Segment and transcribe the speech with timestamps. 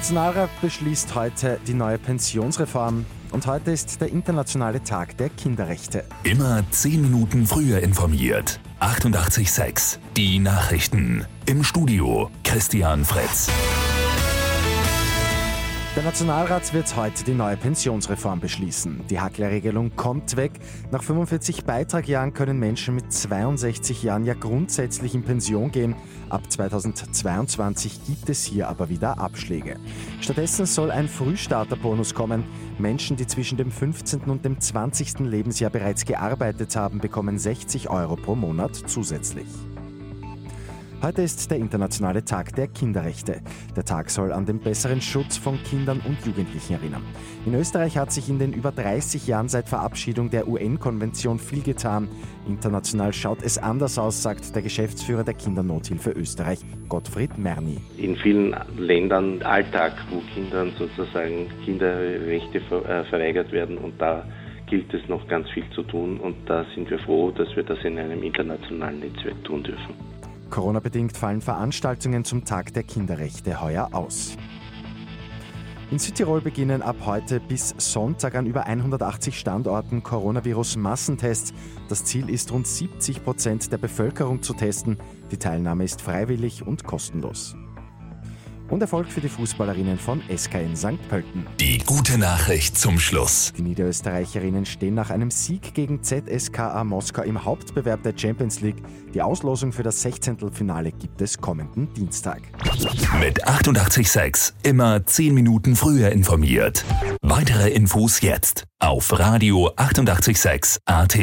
[0.00, 6.04] Nationalrat beschließt heute die neue Pensionsreform und heute ist der internationale Tag der Kinderrechte.
[6.22, 8.60] Immer 10 Minuten früher informiert.
[8.80, 11.26] 88.6 Die Nachrichten.
[11.44, 13.50] Im Studio Christian Fritz.
[15.96, 19.08] Der Nationalrat wird heute die neue Pensionsreform beschließen.
[19.10, 20.52] Die Hacklerregelung kommt weg.
[20.92, 25.96] Nach 45 Beitragjahren können Menschen mit 62 Jahren ja grundsätzlich in Pension gehen.
[26.28, 29.80] Ab 2022 gibt es hier aber wieder Abschläge.
[30.20, 32.44] Stattdessen soll ein Frühstarterbonus kommen.
[32.78, 34.20] Menschen, die zwischen dem 15.
[34.30, 35.18] und dem 20.
[35.18, 39.48] Lebensjahr bereits gearbeitet haben, bekommen 60 Euro pro Monat zusätzlich.
[41.02, 43.40] Heute ist der internationale Tag der Kinderrechte.
[43.74, 47.02] Der Tag soll an den besseren Schutz von Kindern und Jugendlichen erinnern.
[47.46, 52.06] In Österreich hat sich in den über 30 Jahren seit Verabschiedung der UN-Konvention viel getan.
[52.46, 56.58] International schaut es anders aus, sagt der Geschäftsführer der Kindernothilfe Österreich,
[56.90, 57.78] Gottfried Merni.
[57.96, 64.22] In vielen Ländern Alltag, wo Kindern sozusagen Kinderrechte äh, verweigert werden und da
[64.66, 67.78] gilt es noch ganz viel zu tun und da sind wir froh, dass wir das
[67.84, 69.94] in einem internationalen Netzwerk tun dürfen.
[70.50, 74.36] Corona-bedingt fallen Veranstaltungen zum Tag der Kinderrechte heuer aus.
[75.90, 81.52] In Südtirol beginnen ab heute bis Sonntag an über 180 Standorten Coronavirus-Massentests.
[81.88, 84.98] Das Ziel ist, rund 70 Prozent der Bevölkerung zu testen.
[85.32, 87.56] Die Teilnahme ist freiwillig und kostenlos
[88.70, 91.08] und Erfolg für die Fußballerinnen von SKN St.
[91.08, 91.46] Pölten.
[91.58, 93.52] Die gute Nachricht zum Schluss.
[93.56, 98.82] Die Niederösterreicherinnen stehen nach einem Sieg gegen ZSKA Moskau im Hauptbewerb der Champions League.
[99.14, 100.50] Die Auslosung für das 16.
[100.52, 102.42] Finale gibt es kommenden Dienstag.
[103.20, 106.84] Mit 886 immer 10 Minuten früher informiert.
[107.22, 111.18] Weitere Infos jetzt auf Radio 886 AT.